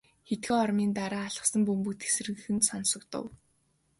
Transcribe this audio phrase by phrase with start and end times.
[0.27, 3.25] Хэдэн хормын дараа алсхан бөмбөг тэсрэх сонсогдов.